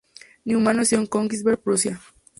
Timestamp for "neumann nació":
0.45-0.97